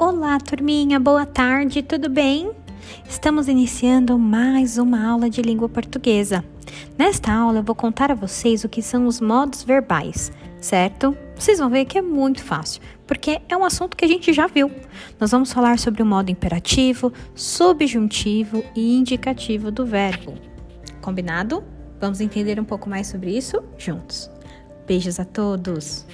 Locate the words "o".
8.64-8.68, 16.02-16.06